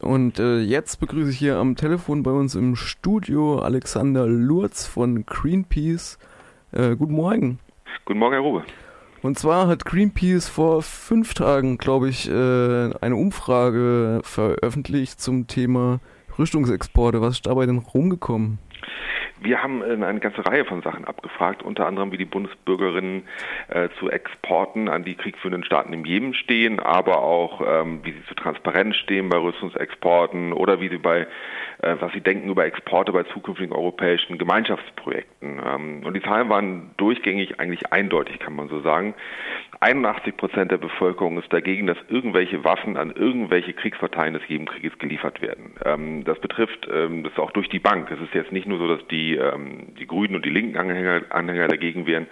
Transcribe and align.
Und 0.00 0.38
äh, 0.38 0.60
jetzt 0.60 1.00
begrüße 1.00 1.30
ich 1.30 1.38
hier 1.38 1.56
am 1.56 1.74
Telefon 1.74 2.22
bei 2.22 2.30
uns 2.30 2.54
im 2.54 2.76
Studio 2.76 3.58
Alexander 3.58 4.26
Lurz 4.26 4.86
von 4.86 5.26
Greenpeace. 5.26 6.18
Äh, 6.70 6.94
guten 6.94 7.14
Morgen. 7.14 7.58
Guten 8.04 8.20
Morgen, 8.20 8.34
Herr 8.34 8.42
Rube. 8.42 8.64
Und 9.22 9.36
zwar 9.40 9.66
hat 9.66 9.84
Greenpeace 9.84 10.48
vor 10.48 10.82
fünf 10.82 11.34
Tagen, 11.34 11.78
glaube 11.78 12.08
ich, 12.08 12.30
äh, 12.30 12.90
eine 13.00 13.16
Umfrage 13.16 14.20
veröffentlicht 14.22 15.20
zum 15.20 15.48
Thema 15.48 15.98
Rüstungsexporte. 16.38 17.20
Was 17.20 17.34
ist 17.34 17.46
dabei 17.46 17.66
denn 17.66 17.78
rumgekommen? 17.78 18.58
Wir 19.40 19.62
haben 19.62 19.82
äh, 19.82 20.04
eine 20.04 20.20
ganze 20.20 20.44
Reihe 20.46 20.64
von 20.64 20.82
Sachen 20.82 21.04
abgefragt, 21.04 21.62
unter 21.62 21.86
anderem 21.86 22.12
wie 22.12 22.16
die 22.16 22.24
Bundesbürgerinnen 22.24 23.24
äh, 23.68 23.88
zu 23.98 24.10
Exporten 24.10 24.88
an 24.88 25.04
die 25.04 25.14
kriegführenden 25.14 25.64
Staaten 25.64 25.92
im 25.92 26.04
Jemen 26.04 26.34
stehen, 26.34 26.80
aber 26.80 27.22
auch 27.22 27.62
ähm, 27.66 28.00
wie 28.02 28.12
sie 28.12 28.24
zu 28.26 28.34
Transparenz 28.34 28.96
stehen 28.96 29.28
bei 29.28 29.38
Rüstungsexporten 29.38 30.52
oder 30.52 30.80
wie 30.80 30.88
sie 30.88 30.98
bei 30.98 31.26
äh, 31.80 31.96
was 32.00 32.12
sie 32.12 32.20
denken 32.20 32.50
über 32.50 32.64
Exporte 32.64 33.12
bei 33.12 33.22
zukünftigen 33.24 33.72
europäischen 33.72 34.38
Gemeinschaftsprojekten. 34.38 35.60
Ähm, 35.64 36.02
und 36.04 36.14
die 36.14 36.22
Zahlen 36.22 36.48
waren 36.48 36.90
durchgängig 36.96 37.60
eigentlich 37.60 37.92
eindeutig, 37.92 38.38
kann 38.40 38.56
man 38.56 38.68
so 38.68 38.80
sagen. 38.80 39.14
81 39.80 40.36
Prozent 40.36 40.72
der 40.72 40.78
Bevölkerung 40.78 41.38
ist 41.38 41.52
dagegen, 41.52 41.86
dass 41.86 41.98
irgendwelche 42.08 42.64
Waffen 42.64 42.96
an 42.96 43.12
irgendwelche 43.12 43.72
Kriegsparteien 43.72 44.34
des 44.34 44.42
Jemenkrieges 44.48 44.98
geliefert 44.98 45.40
werden. 45.40 45.74
Ähm, 45.84 46.24
das 46.24 46.38
betrifft 46.40 46.88
ähm, 46.92 47.22
das 47.22 47.38
auch 47.38 47.52
durch 47.52 47.68
die 47.68 47.78
Bank. 47.78 48.10
Es 48.10 48.20
ist 48.20 48.34
jetzt 48.34 48.50
nicht 48.50 48.66
nur 48.66 48.78
so, 48.78 48.88
dass 48.88 49.06
die, 49.06 49.36
ähm, 49.36 49.94
die 49.98 50.06
Grünen 50.06 50.34
und 50.34 50.44
die 50.44 50.50
linken 50.50 50.76
Anhänger, 50.76 51.22
Anhänger 51.30 51.68
dagegen 51.68 52.06
wären, 52.06 52.26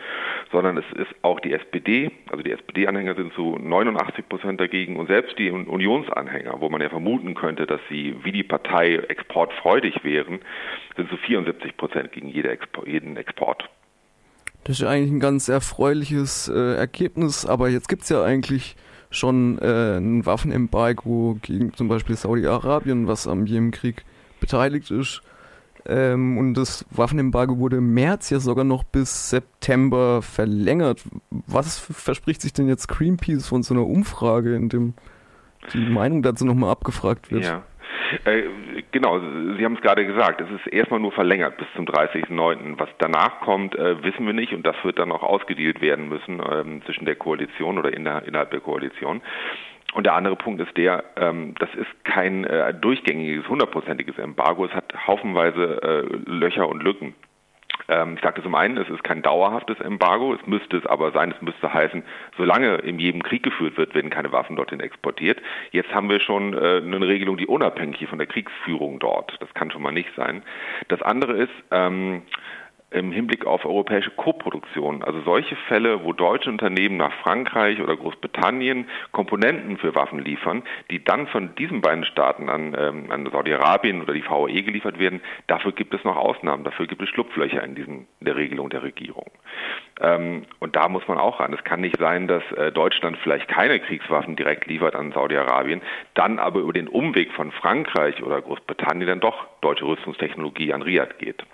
sondern 0.51 0.77
es 0.77 0.85
ist 0.97 1.15
auch 1.23 1.39
die 1.39 1.53
SPD, 1.53 2.11
also 2.31 2.43
die 2.43 2.51
SPD-Anhänger 2.51 3.15
sind 3.15 3.33
zu 3.35 3.57
89 3.57 4.29
Prozent 4.29 4.61
dagegen 4.61 4.97
und 4.97 5.07
selbst 5.07 5.39
die 5.39 5.51
Unionsanhänger, 5.51 6.61
wo 6.61 6.69
man 6.69 6.81
ja 6.81 6.89
vermuten 6.89 7.35
könnte, 7.35 7.67
dass 7.67 7.81
sie 7.89 8.17
wie 8.25 8.33
die 8.33 8.43
Partei 8.43 8.97
exportfreudig 8.97 10.03
wären, 10.03 10.41
sind 10.97 11.09
zu 11.11 11.17
74 11.17 11.77
Prozent 11.77 12.11
gegen 12.11 12.29
jede 12.29 12.51
Expo 12.51 12.85
jeden 12.85 13.17
Export. 13.17 13.69
Das 14.67 14.81
ist 14.81 14.85
eigentlich 14.85 15.13
ein 15.13 15.21
ganz 15.21 15.49
erfreuliches 15.49 16.49
äh, 16.49 16.75
Ergebnis, 16.75 17.47
aber 17.47 17.69
jetzt 17.69 17.89
gibt 17.89 18.03
es 18.03 18.09
ja 18.09 18.25
eigentlich 18.25 18.75
schon 19.11 19.61
äh, 19.61 19.97
ein 19.97 20.27
Waffenembargo 20.27 21.39
gegen 21.41 21.73
zum 21.73 21.87
Beispiel 21.87 22.17
Saudi-Arabien, 22.17 23.07
was 23.07 23.29
am 23.29 23.47
Jemenkrieg 23.47 24.05
beteiligt 24.41 24.91
ist. 24.91 25.23
Ähm, 25.87 26.37
und 26.37 26.55
das 26.55 26.85
Waffenembargo 26.91 27.59
wurde 27.59 27.77
im 27.77 27.95
März 27.95 28.31
ja 28.31 28.41
sogar 28.41 28.65
noch 28.65 28.83
bis 28.83 29.31
September 29.31 30.21
verlängert. 30.21 31.05
Was 31.31 31.79
verspricht 31.79 32.43
sich 32.43 32.53
denn 32.53 32.67
jetzt 32.67 32.89
Greenpeace 32.89 33.47
von 33.47 33.63
so 33.63 33.73
einer 33.73 33.87
Umfrage, 33.87 34.57
in 34.57 34.69
dem 34.69 34.95
die 35.75 35.79
Meinung 35.79 36.23
dazu 36.23 36.45
nochmal 36.45 36.71
abgefragt 36.71 37.31
wird? 37.31 37.45
Ja. 37.45 37.63
Äh, 38.25 38.43
genau, 38.93 39.19
Sie 39.19 39.65
haben 39.65 39.75
es 39.75 39.81
gerade 39.81 40.07
gesagt, 40.07 40.41
es 40.41 40.51
ist 40.51 40.67
erstmal 40.73 41.01
nur 41.01 41.13
verlängert 41.13 41.57
bis 41.57 41.67
zum 41.75 41.87
30.09. 41.87 42.79
Was 42.79 42.89
danach 42.99 43.41
kommt, 43.41 43.75
äh, 43.75 44.03
wissen 44.03 44.27
wir 44.27 44.33
nicht 44.33 44.53
und 44.53 44.65
das 44.65 44.77
wird 44.85 44.99
dann 44.99 45.13
auch 45.13 45.23
ausgedealt 45.23 45.81
werden 45.81 46.09
müssen 46.09 46.41
ähm, 46.51 46.83
zwischen 46.85 47.05
der 47.05 47.17
Koalition 47.17 47.79
oder 47.79 47.93
in 47.93 48.05
der, 48.05 48.25
innerhalb 48.25 48.51
der 48.51 48.61
Koalition. 48.61 49.23
Und 49.95 50.05
der 50.05 50.15
andere 50.15 50.37
Punkt 50.37 50.61
ist 50.61 50.77
der, 50.77 51.05
ähm, 51.17 51.55
das 51.59 51.71
ist 51.75 52.05
kein 52.05 52.45
äh, 52.45 52.75
durchgängiges, 52.75 53.49
hundertprozentiges 53.49 54.19
Embargo. 54.19 54.67
Es 54.67 54.73
hat 54.73 54.93
haufenweise 55.07 55.83
äh, 55.83 56.31
Löcher 56.31 56.69
und 56.69 56.83
Lücken. 56.83 57.15
Ähm, 57.89 58.15
ich 58.17 58.23
sagte 58.23 58.43
zum 58.43 58.55
einen, 58.55 58.77
es 58.77 58.89
ist 58.89 59.05
kein 59.05 59.23
dauerhaftes 59.23 59.81
Embargo, 59.81 60.35
es 60.35 60.47
müsste 60.47 60.77
es 60.77 60.87
aber 60.87 61.13
sein, 61.13 61.33
es 61.35 61.43
müsste 61.43 61.73
heißen, 61.73 62.03
solange 62.37 62.77
in 62.77 62.99
jedem 62.99 63.23
Krieg 63.23 63.43
geführt 63.43 63.77
wird, 63.77 63.95
werden 63.95 64.11
keine 64.11 64.33
Waffen 64.33 64.57
dorthin 64.57 64.81
exportiert. 64.81 65.41
Jetzt 65.71 65.95
haben 65.95 66.09
wir 66.09 66.21
schon 66.21 66.55
äh, 66.55 66.83
eine 66.83 67.07
Regelung, 67.07 67.37
die 67.37 67.47
unabhängig 67.47 68.07
von 68.09 68.19
der 68.19 68.27
Kriegsführung 68.27 68.99
dort. 68.99 69.37
Das 69.41 69.53
kann 69.55 69.71
schon 69.71 69.83
mal 69.83 69.93
nicht 69.93 70.11
sein. 70.17 70.43
Das 70.89 71.03
andere 71.03 71.35
ist, 71.35 71.53
ähm, 71.71 72.23
im 72.91 73.11
Hinblick 73.11 73.47
auf 73.47 73.65
europäische 73.65 74.11
Koproduktion. 74.11 75.03
Also 75.03 75.21
solche 75.23 75.57
Fälle, 75.69 76.05
wo 76.05 76.13
deutsche 76.13 76.49
Unternehmen 76.49 76.97
nach 76.97 77.13
Frankreich 77.23 77.81
oder 77.81 77.97
Großbritannien 77.97 78.89
Komponenten 79.11 79.77
für 79.77 79.95
Waffen 79.97 80.21
liefern, 80.21 80.63
die 80.91 81.03
dann 81.03 81.27
von 81.27 81.55
diesen 81.57 81.81
beiden 81.81 82.05
Staaten 82.05 82.49
an, 82.49 82.77
ähm, 82.79 83.11
an 83.11 83.29
Saudi-Arabien 83.31 84.03
oder 84.03 84.15
die 84.15 84.25
VAE 84.25 84.63
geliefert 84.63 85.01
werden, 85.01 85.21
dafür 85.49 85.73
gibt 85.73 85.95
es 85.95 86.05
noch 86.05 86.17
Ausnahmen, 86.17 86.63
dafür 86.63 86.87
gibt 86.87 87.03
es 87.03 87.09
Schlupflöcher 87.09 87.63
in, 87.65 87.75
diesen, 87.75 88.07
in 88.21 88.27
der 88.27 88.37
Regelung 88.37 88.71
der 88.71 88.85
Regierung. 88.85 89.31
Ähm, 90.01 90.45
und 90.61 90.77
da 90.77 90.89
muss 90.89 91.07
man 91.09 91.19
auch 91.19 91.41
ran. 91.41 91.53
Es 91.53 91.65
kann 91.65 91.81
nicht 91.81 91.99
sein, 91.99 92.29
dass 92.29 92.45
äh, 92.53 92.71
Deutschland 92.71 93.19
vielleicht 93.19 93.49
keine 93.49 93.81
Kriegswaffen 93.81 94.37
direkt 94.37 94.67
liefert 94.67 94.95
an 94.95 95.11
Saudi-Arabien, 95.11 95.83
dann 96.15 96.39
aber 96.39 96.61
über 96.61 96.73
den 96.73 96.87
Umweg 96.87 97.33
von 97.33 97.51
Frankreich 97.51 98.23
oder 98.23 98.41
Großbritannien 98.41 99.09
dann 99.09 99.21
doch 99.21 99.47
deutsche 99.61 99.87
Rüstungstechnologie 99.87 100.73
an 100.73 100.83
Riyadh 100.83 101.19
geht. 101.19 101.45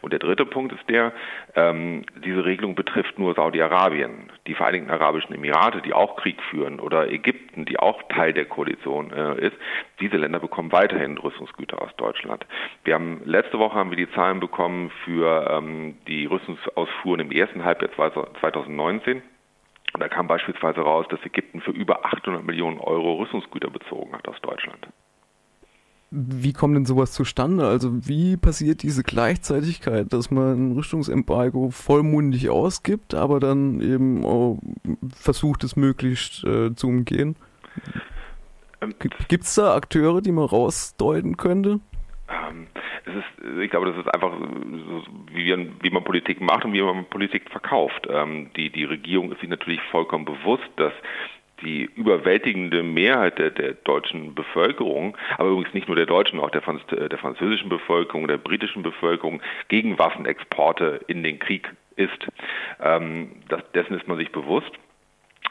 Und 0.00 0.12
der 0.12 0.18
dritte 0.18 0.46
Punkt 0.46 0.72
ist 0.72 0.88
der, 0.88 1.12
ähm, 1.54 2.04
diese 2.24 2.44
Regelung 2.44 2.74
betrifft 2.74 3.18
nur 3.18 3.34
Saudi-Arabien. 3.34 4.30
Die 4.46 4.54
Vereinigten 4.54 4.90
Arabischen 4.90 5.34
Emirate, 5.34 5.82
die 5.82 5.92
auch 5.92 6.16
Krieg 6.16 6.40
führen, 6.50 6.80
oder 6.80 7.10
Ägypten, 7.10 7.64
die 7.64 7.78
auch 7.78 8.02
Teil 8.08 8.32
der 8.32 8.44
Koalition 8.44 9.12
äh, 9.12 9.46
ist, 9.46 9.56
diese 10.00 10.16
Länder 10.16 10.40
bekommen 10.40 10.72
weiterhin 10.72 11.18
Rüstungsgüter 11.18 11.80
aus 11.80 11.94
Deutschland. 11.96 12.46
Wir 12.84 12.94
haben 12.94 13.22
letzte 13.24 13.58
Woche 13.58 13.74
haben 13.74 13.90
wir 13.90 13.96
die 13.96 14.10
Zahlen 14.12 14.40
bekommen 14.40 14.90
für 15.04 15.50
ähm, 15.50 15.96
die 16.06 16.26
Rüstungsausfuhren 16.26 17.20
im 17.20 17.30
ersten 17.30 17.64
Halbjahr 17.64 17.90
2019. 17.92 19.22
Und 19.92 20.02
da 20.02 20.08
kam 20.08 20.26
beispielsweise 20.26 20.80
raus, 20.80 21.06
dass 21.08 21.24
Ägypten 21.24 21.60
für 21.60 21.70
über 21.70 22.04
800 22.04 22.44
Millionen 22.44 22.78
Euro 22.80 23.14
Rüstungsgüter 23.14 23.70
bezogen 23.70 24.12
hat 24.14 24.28
aus 24.28 24.40
Deutschland. 24.42 24.86
Wie 26.10 26.52
kommt 26.52 26.76
denn 26.76 26.84
sowas 26.84 27.12
zustande? 27.12 27.66
Also 27.66 28.08
wie 28.08 28.36
passiert 28.36 28.82
diese 28.82 29.02
Gleichzeitigkeit, 29.02 30.12
dass 30.12 30.30
man 30.30 30.70
ein 30.70 30.72
Rüstungsembargo 30.72 31.70
vollmundig 31.70 32.48
ausgibt, 32.48 33.14
aber 33.14 33.40
dann 33.40 33.80
eben 33.80 34.24
auch 34.24 34.58
versucht, 35.14 35.64
es 35.64 35.74
möglichst 35.74 36.44
äh, 36.44 36.74
zu 36.74 36.88
umgehen? 36.88 37.36
Ähm, 38.80 38.94
Gibt 39.28 39.44
es 39.44 39.54
da 39.56 39.74
Akteure, 39.74 40.20
die 40.20 40.32
man 40.32 40.44
rausdeuten 40.44 41.36
könnte? 41.36 41.80
Ähm, 42.28 42.66
es 43.04 43.14
ist, 43.14 43.60
ich 43.60 43.70
glaube, 43.70 43.86
das 43.86 43.96
ist 43.96 44.12
einfach 44.12 44.32
so, 44.32 45.02
wie, 45.32 45.54
wie, 45.80 45.90
man 45.90 46.04
Politik 46.04 46.40
macht 46.40 46.64
und 46.64 46.72
wie 46.72 46.82
man 46.82 47.04
Politik 47.06 47.50
verkauft. 47.50 48.06
Ähm, 48.10 48.50
die, 48.56 48.70
die 48.70 48.84
Regierung 48.84 49.32
ist 49.32 49.40
sich 49.40 49.48
natürlich 49.48 49.80
vollkommen 49.90 50.24
bewusst, 50.24 50.68
dass 50.76 50.92
die 51.62 51.84
überwältigende 51.84 52.82
Mehrheit 52.82 53.38
der, 53.38 53.50
der, 53.50 53.74
deutschen 53.74 54.34
Bevölkerung, 54.34 55.16
aber 55.38 55.50
übrigens 55.50 55.74
nicht 55.74 55.88
nur 55.88 55.96
der 55.96 56.06
deutschen, 56.06 56.40
auch 56.40 56.50
der, 56.50 56.62
Franz, 56.62 56.82
der 56.90 57.18
französischen 57.18 57.68
Bevölkerung, 57.68 58.28
der 58.28 58.38
britischen 58.38 58.82
Bevölkerung 58.82 59.42
gegen 59.68 59.98
Waffenexporte 59.98 61.00
in 61.06 61.22
den 61.22 61.38
Krieg 61.38 61.70
ist. 61.96 62.26
Ähm, 62.80 63.42
das, 63.48 63.62
dessen 63.72 63.96
ist 63.98 64.06
man 64.06 64.18
sich 64.18 64.32
bewusst. 64.32 64.70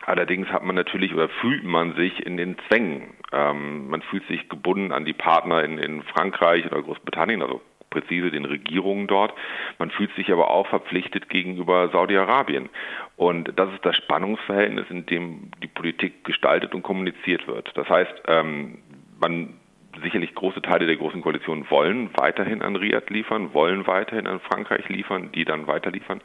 Allerdings 0.05 0.47
hat 0.49 0.63
man 0.63 0.75
natürlich 0.75 1.13
oder 1.13 1.29
fühlt 1.29 1.63
man 1.63 1.95
sich 1.95 2.25
in 2.25 2.37
den 2.37 2.57
Zwängen. 2.67 3.13
Ähm, 3.31 3.89
man 3.89 4.01
fühlt 4.03 4.27
sich 4.27 4.47
gebunden 4.49 4.91
an 4.91 5.05
die 5.05 5.13
Partner 5.13 5.63
in, 5.63 5.79
in 5.79 6.03
Frankreich 6.03 6.65
oder 6.65 6.83
Großbritannien, 6.83 7.41
also 7.41 7.61
präzise 7.95 8.31
den 8.31 8.45
Regierungen 8.45 9.07
dort. 9.07 9.33
Man 9.79 9.89
fühlt 9.89 10.13
sich 10.15 10.31
aber 10.31 10.51
auch 10.51 10.67
verpflichtet 10.67 11.29
gegenüber 11.29 11.89
Saudi-Arabien. 11.89 12.69
Und 13.15 13.51
das 13.55 13.71
ist 13.73 13.85
das 13.85 13.95
Spannungsverhältnis, 13.95 14.85
in 14.89 15.05
dem 15.05 15.51
die 15.63 15.67
Politik 15.67 16.23
gestaltet 16.25 16.75
und 16.75 16.83
kommuniziert 16.83 17.47
wird. 17.47 17.71
Das 17.75 17.89
heißt, 17.89 18.23
ähm, 18.27 18.79
man 19.19 19.53
sicherlich 20.01 20.35
große 20.35 20.61
Teile 20.61 20.85
der 20.85 20.97
Großen 20.97 21.21
Koalition 21.21 21.69
wollen 21.69 22.09
weiterhin 22.15 22.61
an 22.61 22.75
Riyadh 22.75 23.09
liefern, 23.09 23.53
wollen 23.53 23.87
weiterhin 23.87 24.27
an 24.27 24.39
Frankreich 24.39 24.87
liefern, 24.89 25.31
die 25.33 25.45
dann 25.45 25.67
weiter 25.67 25.91
liefern. 25.91 26.21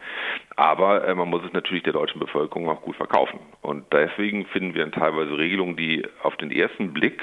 Aber 0.56 1.06
äh, 1.06 1.14
man 1.14 1.28
muss 1.28 1.42
es 1.44 1.53
natürlich 1.53 1.82
der 1.82 1.92
deutschen 1.92 2.20
Bevölkerung 2.20 2.69
auch 2.69 2.82
gut 2.82 2.97
verkaufen. 2.97 3.38
Und 3.62 3.92
deswegen 3.92 4.47
finden 4.47 4.75
wir 4.75 4.82
dann 4.82 4.92
teilweise 4.92 5.36
Regelungen, 5.36 5.76
die 5.76 6.06
auf 6.22 6.36
den 6.36 6.50
ersten 6.50 6.92
Blick 6.92 7.22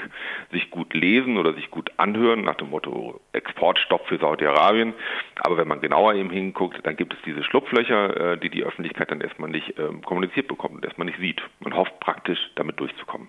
sich 0.52 0.70
gut 0.70 0.94
lesen 0.94 1.36
oder 1.36 1.54
sich 1.54 1.70
gut 1.70 1.90
anhören, 1.96 2.42
nach 2.42 2.56
dem 2.56 2.70
Motto 2.70 3.20
Exportstopp 3.32 4.06
für 4.06 4.18
Saudi-Arabien. 4.18 4.94
Aber 5.40 5.56
wenn 5.56 5.68
man 5.68 5.80
genauer 5.80 6.14
eben 6.14 6.30
hinguckt, 6.30 6.84
dann 6.84 6.96
gibt 6.96 7.14
es 7.14 7.18
diese 7.24 7.42
Schlupflöcher, 7.42 8.32
äh, 8.32 8.38
die 8.38 8.50
die 8.50 8.64
Öffentlichkeit 8.64 9.10
dann 9.10 9.20
erstmal 9.20 9.50
nicht 9.50 9.78
äh, 9.78 9.88
kommuniziert 10.04 10.48
bekommt 10.48 10.76
und 10.76 10.84
erstmal 10.84 11.06
nicht 11.06 11.18
sieht. 11.18 11.42
Man 11.60 11.74
hofft 11.74 11.98
praktisch, 12.00 12.38
damit 12.56 12.80
durchzukommen. 12.80 13.28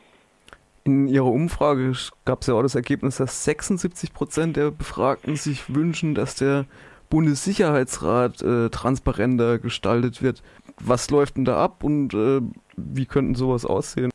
In 0.83 1.07
Ihrer 1.07 1.25
Umfrage 1.25 1.93
gab 2.25 2.41
es 2.41 2.47
ja 2.47 2.53
auch 2.53 2.61
das 2.61 2.75
Ergebnis, 2.75 3.17
dass 3.17 3.43
76 3.43 4.13
Prozent 4.13 4.55
der 4.55 4.71
Befragten 4.71 5.35
sich 5.35 5.73
wünschen, 5.73 6.15
dass 6.15 6.35
der 6.35 6.65
Bundessicherheitsrat 7.09 8.41
äh, 8.41 8.69
transparenter 8.69 9.59
gestaltet 9.59 10.21
wird. 10.21 10.43
Was 10.79 11.09
läuft 11.09 11.37
denn 11.37 11.45
da 11.45 11.61
ab 11.61 11.83
und 11.83 12.13
äh, 12.13 12.41
wie 12.77 13.05
könnten 13.05 13.35
sowas 13.35 13.65
aussehen? 13.65 14.11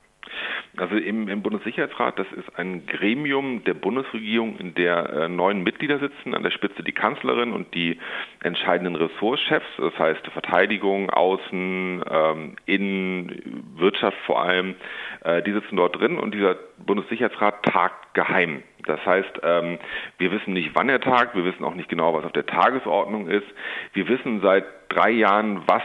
Also 0.76 0.96
im, 0.96 1.28
im, 1.28 1.42
Bundessicherheitsrat, 1.42 2.18
das 2.18 2.26
ist 2.32 2.58
ein 2.58 2.86
Gremium 2.86 3.62
der 3.64 3.74
Bundesregierung, 3.74 4.56
in 4.58 4.74
der 4.74 5.08
äh, 5.10 5.28
neun 5.28 5.62
Mitglieder 5.62 6.00
sitzen, 6.00 6.34
an 6.34 6.42
der 6.42 6.50
Spitze 6.50 6.82
die 6.82 6.92
Kanzlerin 6.92 7.52
und 7.52 7.74
die 7.74 7.98
entscheidenden 8.42 8.96
Ressortchefs, 8.96 9.66
das 9.78 9.96
heißt 9.98 10.26
Verteidigung, 10.32 11.10
Außen, 11.10 12.04
ähm, 12.10 12.56
Innen, 12.66 13.64
Wirtschaft 13.76 14.16
vor 14.26 14.42
allem, 14.42 14.74
äh, 15.22 15.42
die 15.42 15.52
sitzen 15.52 15.76
dort 15.76 15.98
drin 16.00 16.18
und 16.18 16.34
dieser 16.34 16.56
Bundessicherheitsrat 16.78 17.62
tagt 17.62 18.14
geheim. 18.14 18.62
Das 18.86 19.04
heißt, 19.06 19.40
ähm, 19.42 19.78
wir 20.18 20.32
wissen 20.32 20.54
nicht, 20.54 20.70
wann 20.74 20.88
er 20.88 21.00
tagt, 21.00 21.36
wir 21.36 21.44
wissen 21.44 21.64
auch 21.64 21.74
nicht 21.74 21.88
genau, 21.88 22.14
was 22.14 22.24
auf 22.24 22.32
der 22.32 22.46
Tagesordnung 22.46 23.28
ist. 23.28 23.46
Wir 23.92 24.08
wissen 24.08 24.40
seit 24.40 24.64
drei 24.88 25.10
Jahren, 25.10 25.62
was 25.66 25.82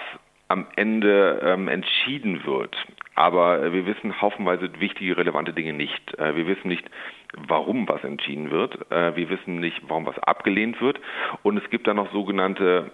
am 0.48 0.66
Ende 0.76 1.42
ähm, 1.44 1.68
entschieden 1.68 2.44
wird. 2.46 2.76
Aber 3.20 3.62
äh, 3.62 3.74
wir 3.74 3.86
wissen 3.86 4.22
haufenweise 4.22 4.70
wichtige, 4.80 5.18
relevante 5.18 5.52
Dinge 5.52 5.74
nicht. 5.74 6.18
Äh, 6.18 6.38
wir 6.38 6.48
wissen 6.48 6.70
nicht, 6.70 6.90
warum 7.36 7.86
was 7.90 8.02
entschieden 8.06 8.50
wird. 8.50 8.90
Äh, 8.94 9.14
wir 9.18 9.30
wissen 9.30 9.60
nicht, 9.60 9.82
warum 9.90 10.06
was 10.06 10.18
abgelehnt 10.20 10.80
wird. 10.80 11.02
Und 11.44 11.58
es 11.58 11.70
gibt 11.70 11.86
dann 11.88 11.98
noch 11.98 12.12
sogenannte 12.14 12.92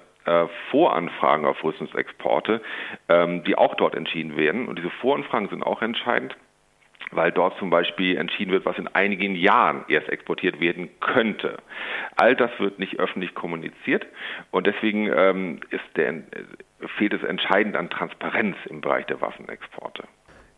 Voranfragen 0.72 1.45
auf 1.45 1.63
Rüstungsexporte, 1.63 2.60
ähm, 3.10 3.44
die 3.44 3.56
auch 3.60 3.75
dort 3.75 3.94
entschieden 3.94 4.36
werden. 4.36 4.68
Und 4.68 4.80
diese 4.80 4.89
Voranfragen 4.89 5.50
sind 5.50 5.62
auch 5.62 5.83
entscheidend 5.83 6.36
weil 7.15 7.31
dort 7.31 7.57
zum 7.57 7.69
Beispiel 7.69 8.17
entschieden 8.17 8.51
wird, 8.51 8.65
was 8.65 8.77
in 8.77 8.88
einigen 8.88 9.35
Jahren 9.35 9.85
erst 9.88 10.09
exportiert 10.09 10.59
werden 10.59 10.89
könnte. 11.00 11.57
All 12.15 12.35
das 12.35 12.51
wird 12.59 12.79
nicht 12.79 13.00
öffentlich 13.00 13.33
kommuniziert 13.35 14.06
und 14.51 14.67
deswegen 14.67 15.12
ähm, 15.13 15.59
der, 15.95 16.23
fehlt 16.97 17.13
es 17.13 17.23
entscheidend 17.23 17.75
an 17.75 17.89
Transparenz 17.89 18.57
im 18.69 18.81
Bereich 18.81 19.06
der 19.06 19.21
Waffenexporte. 19.21 20.03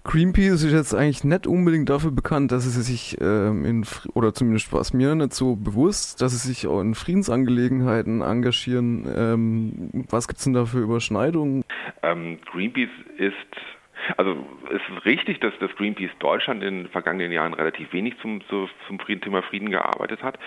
Greenpeace 0.07 0.63
ist 0.63 0.71
jetzt 0.71 0.95
eigentlich 0.95 1.25
nicht 1.25 1.48
unbedingt 1.48 1.89
dafür 1.89 2.12
bekannt, 2.12 2.54
dass 2.54 2.63
sie 2.63 2.81
sich 2.81 3.18
ähm, 3.19 3.65
in, 3.65 3.86
oder 4.13 4.33
zumindest 4.33 4.71
war 4.71 4.80
es 4.80 4.94
mir 4.94 5.13
nicht 5.15 5.33
so 5.33 5.57
bewusst, 5.57 6.21
dass 6.21 6.31
sie 6.31 6.48
sich 6.48 6.65
auch 6.65 6.80
in 6.80 6.95
Friedensangelegenheiten 6.95 8.21
engagieren. 8.21 9.06
Ähm, 9.13 10.06
was 10.09 10.30
gibt 10.30 10.38
es 10.38 10.45
denn 10.45 10.54
da 10.54 10.65
für 10.65 10.80
Überschneidungen? 10.80 11.65
Ähm, 12.04 12.39
Greenpeace 12.45 12.89
ist 13.18 13.36
also 14.15 14.38
es 14.69 14.81
ist 14.95 15.06
richtig, 15.06 15.39
dass 15.39 15.54
das 15.59 15.75
Greenpeace 15.75 16.12
Deutschland 16.19 16.63
in 16.63 16.83
den 16.83 16.88
vergangenen 16.89 17.31
Jahren 17.31 17.54
relativ 17.54 17.92
wenig 17.94 18.15
zum, 18.21 18.42
zum 18.48 19.00
Thema 19.21 19.42
Frieden 19.42 19.69
gearbeitet 19.69 20.24
hat. 20.24 20.38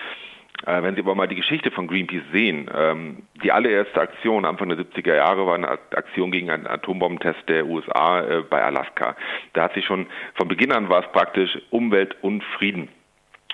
Äh, 0.65 0.83
wenn 0.83 0.95
Sie 0.95 1.01
aber 1.01 1.15
mal 1.15 1.27
die 1.27 1.35
Geschichte 1.35 1.71
von 1.71 1.87
Greenpeace 1.87 2.23
sehen, 2.31 2.69
ähm, 2.75 3.23
die 3.43 3.51
allererste 3.51 3.99
Aktion 3.99 4.45
Anfang 4.45 4.69
der 4.69 4.77
70er 4.77 5.15
Jahre 5.15 5.45
war 5.45 5.55
eine 5.55 5.69
Aktion 5.69 6.31
gegen 6.31 6.49
einen 6.49 6.67
Atombombentest 6.67 7.47
der 7.47 7.65
USA 7.65 8.21
äh, 8.21 8.41
bei 8.41 8.61
Alaska. 8.61 9.15
Da 9.53 9.63
hat 9.63 9.73
sich 9.73 9.85
schon 9.85 10.07
von 10.35 10.47
Beginn 10.47 10.71
an 10.71 10.89
war 10.89 11.03
es 11.03 11.11
praktisch 11.11 11.57
Umwelt 11.71 12.15
und 12.21 12.43
Frieden. 12.43 12.89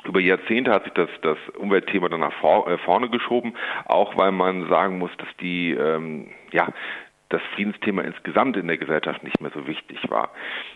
Über 0.03 0.19
Jahrzehnte 0.19 0.71
hat 0.71 0.83
sich 0.83 0.93
das, 0.93 1.09
das 1.21 1.37
Umweltthema 1.57 2.09
dann 2.09 2.19
nach 2.21 2.33
vor, 2.33 2.67
äh, 2.67 2.77
vorne 2.79 3.09
geschoben, 3.09 3.55
auch 3.85 4.17
weil 4.17 4.31
man 4.31 4.67
sagen 4.69 4.99
muss, 4.99 5.11
dass 5.17 5.29
die 5.39 5.71
ähm, 5.71 6.27
ja, 6.51 6.67
das 7.29 7.41
Friedensthema 7.55 8.03
insgesamt 8.03 8.55
in 8.57 8.67
der 8.67 8.77
Gesellschaft 8.77 9.23
nicht 9.23 9.41
mehr 9.41 9.51
so 9.53 9.67
wichtig 9.67 9.99
war. 10.09 10.31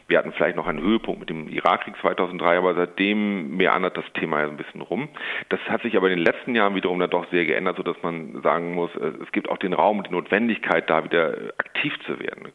Wir 0.08 0.18
hatten 0.18 0.34
vielleicht 0.34 0.58
noch 0.58 0.68
einen 0.68 0.82
Höhepunkt 0.82 1.20
mit 1.22 1.30
dem 1.30 1.48
Irakkrieg 1.48 1.96
2003, 2.02 2.58
aber 2.58 2.76
seitdem 2.76 3.56
meandert 3.56 3.98
das 3.98 4.06
Thema 4.14 4.42
ja 4.42 4.48
ein 4.48 4.58
bisschen 4.58 4.82
rum. 4.82 5.10
Das 5.50 5.60
hat 5.70 5.82
sich 5.82 5.96
aber 5.96 6.10
in 6.10 6.18
den 6.18 6.26
letzten 6.26 6.56
Jahren 6.56 6.76
wiederum 6.76 7.00
dann 7.00 7.10
doch 7.10 7.30
sehr 7.32 7.46
geändert, 7.46 7.78
sodass 7.78 8.02
man 8.04 8.42
sagen 8.42 8.74
muss, 8.74 8.94
äh, 8.96 9.14
es 9.24 9.32
gibt 9.32 9.50
auch 9.50 9.58
den 9.58 9.74
Raum 9.74 10.00
und 10.00 10.08
die 10.08 10.14
Notwendigkeit, 10.14 10.90
da 10.90 11.04
wieder 11.04 11.54
aktiv 11.58 11.94
zu 12.06 12.20
werden. 12.20 12.50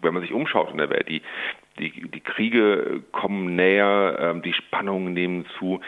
Wenn 0.00 0.14
man 0.14 0.22
sich 0.22 0.32
umschaut 0.32 0.70
in 0.70 0.78
der 0.78 0.90
Welt, 0.90 1.08
die, 1.08 1.22
die, 1.78 2.08
die 2.08 2.20
Kriege 2.20 3.02
kommen 3.12 3.54
näher, 3.54 4.18
ähm, 4.20 4.42
die 4.42 4.52
Spannungen 4.52 5.12
nehmen 5.12 5.46
zu 5.58 5.80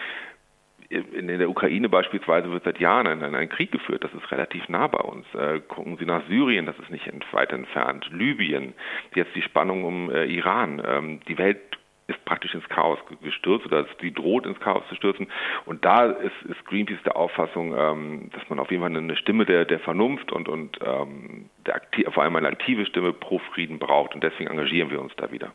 in 0.90 1.28
der 1.28 1.48
Ukraine 1.48 1.88
beispielsweise 1.88 2.50
wird 2.50 2.64
seit 2.64 2.80
Jahren 2.80 3.06
ein, 3.06 3.34
ein, 3.34 3.48
Krieg 3.48 3.70
geführt. 3.70 4.02
Das 4.02 4.12
ist 4.12 4.30
relativ 4.32 4.68
nah 4.68 4.88
bei 4.88 4.98
uns. 4.98 5.24
Äh, 5.34 5.60
gucken 5.60 5.96
Sie 5.98 6.04
nach 6.04 6.26
Syrien, 6.26 6.66
das 6.66 6.78
ist 6.80 6.90
nicht 6.90 7.08
weit 7.32 7.52
entfernt. 7.52 8.10
Libyen, 8.12 8.74
jetzt 9.14 9.34
die 9.36 9.42
Spannung 9.42 9.84
um 9.84 10.10
äh, 10.10 10.24
Iran. 10.24 10.82
Ähm, 10.84 11.20
die 11.28 11.38
Welt 11.38 11.60
ist 12.08 12.24
praktisch 12.24 12.54
ins 12.54 12.68
Chaos 12.68 12.98
gestürzt 13.22 13.66
oder 13.66 13.86
die 14.02 14.12
droht 14.12 14.44
ins 14.46 14.58
Chaos 14.58 14.82
zu 14.88 14.96
stürzen. 14.96 15.28
Und 15.64 15.84
da 15.84 16.06
ist, 16.06 16.42
ist 16.48 16.64
Greenpeace 16.66 17.02
der 17.04 17.16
Auffassung, 17.16 17.72
ähm, 17.76 18.30
dass 18.32 18.48
man 18.48 18.58
auf 18.58 18.72
jeden 18.72 18.82
Fall 18.82 18.94
eine 18.94 19.16
Stimme 19.16 19.46
der, 19.46 19.64
der 19.64 19.78
Vernunft 19.78 20.32
und, 20.32 20.48
und 20.48 20.78
ähm, 20.84 21.48
der 21.66 21.80
vor 22.10 22.24
allem 22.24 22.34
eine 22.34 22.48
aktive 22.48 22.84
Stimme 22.86 23.12
pro 23.12 23.38
Frieden 23.38 23.78
braucht. 23.78 24.16
Und 24.16 24.24
deswegen 24.24 24.50
engagieren 24.50 24.90
wir 24.90 25.00
uns 25.00 25.14
da 25.16 25.30
wieder. 25.30 25.52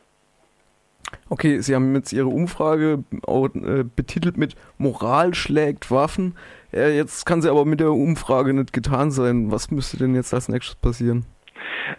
Okay, 1.29 1.59
Sie 1.59 1.75
haben 1.75 1.95
jetzt 1.95 2.13
Ihre 2.13 2.27
Umfrage 2.27 3.03
äh, 3.27 3.83
betitelt 3.83 4.37
mit 4.37 4.55
Moral 4.77 5.33
schlägt 5.33 5.91
Waffen. 5.91 6.35
Jetzt 6.71 7.25
kann 7.25 7.41
sie 7.41 7.49
aber 7.49 7.63
mit 7.63 7.79
der 7.79 7.91
Umfrage 7.91 8.53
nicht 8.53 8.73
getan 8.73 9.09
sein. 9.09 9.49
Was 9.49 9.71
müsste 9.71 9.97
denn 9.97 10.13
jetzt 10.13 10.33
als 10.33 10.49
nächstes 10.49 10.75
passieren? 10.75 11.25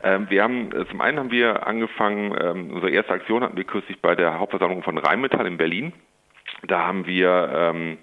Ähm, 0.02 0.26
wir 0.28 0.42
haben, 0.42 0.70
äh, 0.72 0.86
zum 0.88 1.00
einen 1.00 1.18
haben 1.18 1.30
wir 1.30 1.66
angefangen, 1.66 2.36
ähm, 2.38 2.70
unsere 2.72 2.90
erste 2.90 3.12
Aktion 3.12 3.42
hatten 3.42 3.56
wir 3.56 3.64
kürzlich 3.64 4.00
bei 4.00 4.14
der 4.14 4.38
Hauptversammlung 4.38 4.82
von 4.82 4.98
Rheinmetall 4.98 5.46
in 5.46 5.56
Berlin. 5.56 5.92
Da 6.66 6.86
haben 6.86 7.06
wir 7.06 7.50
ähm, 7.54 7.98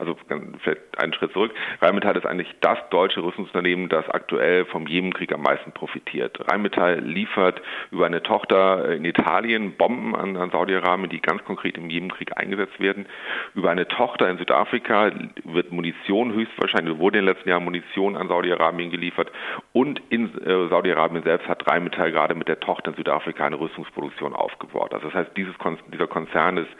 also 0.00 0.16
vielleicht 0.62 0.98
einen 0.98 1.12
Schritt 1.14 1.32
zurück. 1.32 1.52
Rheinmetall 1.80 2.16
ist 2.16 2.26
eigentlich 2.26 2.54
das 2.60 2.78
deutsche 2.90 3.22
Rüstungsunternehmen, 3.22 3.88
das 3.88 4.08
aktuell 4.08 4.64
vom 4.64 4.86
Jemenkrieg 4.86 5.32
am 5.32 5.42
meisten 5.42 5.72
profitiert. 5.72 6.38
Rheinmetall 6.50 7.00
liefert 7.00 7.60
über 7.90 8.06
eine 8.06 8.22
Tochter 8.22 8.90
in 8.92 9.04
Italien 9.04 9.76
Bomben 9.76 10.16
an, 10.16 10.36
an 10.36 10.50
Saudi-Arabien, 10.50 11.10
die 11.10 11.20
ganz 11.20 11.44
konkret 11.44 11.76
im 11.76 11.90
Jemenkrieg 11.90 12.36
eingesetzt 12.36 12.80
werden. 12.80 13.06
Über 13.54 13.70
eine 13.70 13.86
Tochter 13.86 14.28
in 14.28 14.38
Südafrika 14.38 15.10
wird 15.44 15.70
Munition 15.70 16.32
höchstwahrscheinlich, 16.32 16.98
wurde 16.98 17.18
in 17.18 17.26
den 17.26 17.34
letzten 17.34 17.48
Jahren 17.48 17.64
Munition 17.64 18.16
an 18.16 18.28
Saudi-Arabien 18.28 18.90
geliefert. 18.90 19.30
Und 19.72 20.00
in 20.08 20.34
äh, 20.42 20.68
Saudi-Arabien 20.68 21.22
selbst 21.22 21.46
hat 21.48 21.66
Rheinmetall 21.70 22.12
gerade 22.12 22.34
mit 22.34 22.48
der 22.48 22.60
Tochter 22.60 22.90
in 22.90 22.96
Südafrika 22.96 23.44
eine 23.44 23.60
Rüstungsproduktion 23.60 24.34
aufgebaut. 24.34 24.94
Also 24.94 25.08
das 25.08 25.14
heißt, 25.14 25.36
dieses, 25.36 25.54
dieser 25.92 26.06
Konzern 26.06 26.56
ist 26.56 26.70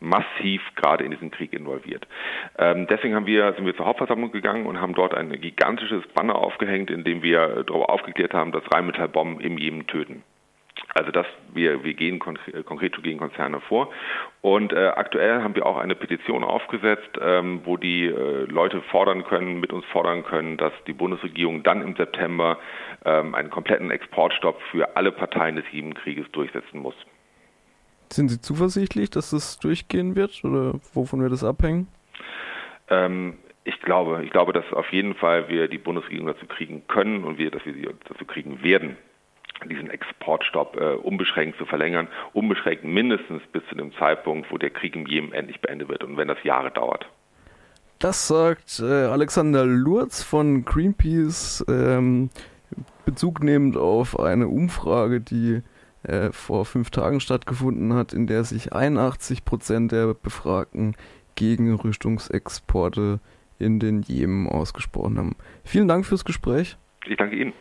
massiv 0.00 0.62
gerade 0.76 1.04
in 1.04 1.10
diesen 1.10 1.30
Krieg 1.30 1.52
involviert. 1.52 2.06
Ähm, 2.58 2.86
deswegen 2.88 3.14
haben 3.14 3.26
wir, 3.26 3.52
sind 3.54 3.66
wir 3.66 3.76
zur 3.76 3.86
Hauptversammlung 3.86 4.32
gegangen 4.32 4.66
und 4.66 4.80
haben 4.80 4.94
dort 4.94 5.14
ein 5.14 5.30
gigantisches 5.40 6.06
Banner 6.14 6.36
aufgehängt, 6.36 6.90
in 6.90 7.04
dem 7.04 7.22
wir 7.22 7.64
darüber 7.66 7.90
aufgeklärt 7.90 8.34
haben, 8.34 8.52
dass 8.52 8.62
Rheinmetallbomben 8.72 9.40
im 9.40 9.58
Jemen 9.58 9.86
töten. 9.86 10.22
Also 10.94 11.10
das, 11.10 11.26
wir, 11.52 11.84
wir 11.84 11.94
gehen 11.94 12.18
konkret, 12.18 12.66
konkret 12.66 13.00
gegen 13.02 13.18
Konzerne 13.18 13.60
vor. 13.60 13.90
Und 14.42 14.72
äh, 14.72 14.88
aktuell 14.88 15.42
haben 15.42 15.54
wir 15.54 15.66
auch 15.66 15.76
eine 15.76 15.94
Petition 15.94 16.44
aufgesetzt, 16.44 17.18
ähm, 17.20 17.62
wo 17.64 17.76
die 17.76 18.06
äh, 18.06 18.44
Leute 18.44 18.80
fordern 18.82 19.24
können, 19.24 19.60
mit 19.60 19.72
uns 19.72 19.84
fordern 19.86 20.24
können, 20.24 20.56
dass 20.56 20.72
die 20.86 20.92
Bundesregierung 20.92 21.62
dann 21.62 21.82
im 21.82 21.96
September 21.96 22.58
ähm, 23.04 23.34
einen 23.34 23.50
kompletten 23.50 23.90
Exportstopp 23.90 24.60
für 24.70 24.96
alle 24.96 25.12
Parteien 25.12 25.56
des 25.56 25.64
Jemenkrieges 25.72 26.30
durchsetzen 26.32 26.80
muss. 26.80 26.94
Sind 28.12 28.28
Sie 28.28 28.40
zuversichtlich, 28.40 29.10
dass 29.10 29.30
das 29.30 29.58
durchgehen 29.58 30.16
wird 30.16 30.44
oder 30.44 30.74
wovon 30.92 31.20
wird 31.20 31.32
das 31.32 31.44
abhängen? 31.44 31.88
Ähm, 32.88 33.38
ich 33.64 33.80
glaube, 33.80 34.22
ich 34.24 34.30
glaube, 34.30 34.52
dass 34.52 34.64
auf 34.72 34.92
jeden 34.92 35.14
Fall 35.14 35.48
wir 35.48 35.68
die 35.68 35.78
Bundesregierung 35.78 36.26
dazu 36.26 36.46
kriegen 36.46 36.86
können 36.86 37.24
und 37.24 37.38
wir, 37.38 37.50
dass 37.50 37.64
wir 37.64 37.72
sie 37.72 37.88
dazu 38.08 38.24
kriegen 38.24 38.62
werden, 38.62 38.96
diesen 39.68 39.88
Exportstopp 39.88 40.76
äh, 40.76 40.94
unbeschränkt 40.94 41.56
zu 41.58 41.64
verlängern, 41.64 42.08
unbeschränkt 42.34 42.84
mindestens 42.84 43.42
bis 43.52 43.62
zu 43.68 43.74
dem 43.74 43.92
Zeitpunkt, 43.94 44.50
wo 44.50 44.58
der 44.58 44.70
Krieg 44.70 44.94
im 44.94 45.06
Jemen 45.06 45.32
endlich 45.32 45.60
beendet 45.60 45.88
wird 45.88 46.04
und 46.04 46.16
wenn 46.16 46.28
das 46.28 46.42
Jahre 46.44 46.70
dauert. 46.70 47.06
Das 47.98 48.28
sagt 48.28 48.80
äh, 48.80 49.06
Alexander 49.06 49.64
Lurz 49.64 50.22
von 50.22 50.64
Greenpeace, 50.64 51.64
ähm, 51.68 52.28
Bezug 53.06 53.42
nehmend 53.42 53.76
auf 53.76 54.18
eine 54.18 54.48
Umfrage, 54.48 55.20
die 55.20 55.62
äh, 56.04 56.32
vor 56.32 56.64
fünf 56.64 56.90
Tagen 56.90 57.20
stattgefunden 57.20 57.94
hat, 57.94 58.12
in 58.12 58.26
der 58.26 58.44
sich 58.44 58.72
81 58.72 59.44
Prozent 59.44 59.92
der 59.92 60.14
Befragten 60.14 60.94
gegen 61.34 61.74
Rüstungsexporte 61.74 63.20
in 63.58 63.80
den 63.80 64.02
Jemen 64.02 64.48
ausgesprochen 64.48 65.18
haben. 65.18 65.36
Vielen 65.64 65.88
Dank 65.88 66.06
fürs 66.06 66.24
Gespräch. 66.24 66.76
Ich 67.06 67.16
danke 67.16 67.36
Ihnen. 67.36 67.52